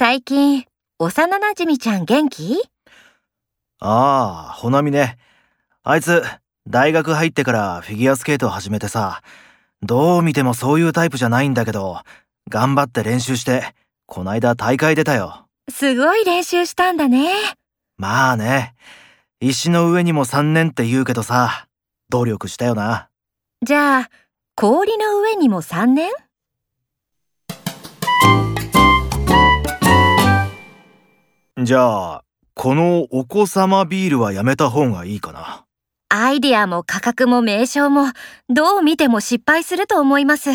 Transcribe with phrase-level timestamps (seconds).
[0.00, 0.64] 最近、
[1.00, 2.62] 幼馴染ちゃん元気？
[3.80, 5.18] ああ、ほなみね。
[5.82, 6.22] あいつ、
[6.68, 9.22] 大学入ってからフィギュアスケートを始めてさ、
[9.82, 12.02] どう見てもそういうタイプじゃないんだけど、
[12.48, 13.74] 頑張って練習して、
[14.06, 15.48] こないだ大会出たよ。
[15.68, 17.32] すごい練習したんだね。
[17.96, 18.76] まあね、
[19.40, 21.66] 石の上にも3年って言うけどさ、
[22.08, 23.08] 努力したよな。
[23.66, 24.10] じゃあ、
[24.54, 26.12] 氷の上にも3年？
[31.60, 35.64] じゃあ、このお子様ビールはやめた方がいいかな。
[36.08, 38.12] アイディアも価格も名称も、
[38.48, 40.50] どう見ても失敗すると思います。